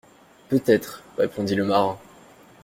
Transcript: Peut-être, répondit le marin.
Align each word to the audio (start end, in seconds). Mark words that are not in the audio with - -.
Peut-être, 0.49 1.03
répondit 1.19 1.53
le 1.53 1.63
marin. 1.63 1.99